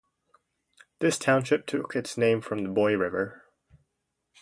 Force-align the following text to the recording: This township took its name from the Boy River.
This 0.97 1.19
township 1.19 1.67
took 1.67 1.95
its 1.95 2.17
name 2.17 2.41
from 2.41 2.63
the 2.63 2.69
Boy 2.69 2.95
River. 2.97 3.43